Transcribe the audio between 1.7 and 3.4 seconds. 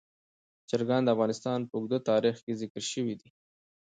اوږده تاریخ کې ذکر شوي دي.